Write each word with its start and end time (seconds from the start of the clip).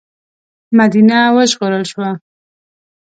مدینه 0.77 1.19
وژغورل 1.35 1.83
شوه. 1.91 2.09